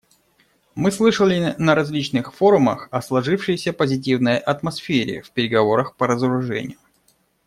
Мы 0.73 0.91
слышали 0.91 1.53
на 1.59 1.75
различных 1.75 2.33
форумах 2.33 2.87
о 2.89 3.03
сложившейся 3.03 3.71
позитивной 3.71 4.39
атмосфере 4.39 5.21
в 5.21 5.29
переговорах 5.29 5.95
по 5.95 6.07
разоружению. 6.07 6.79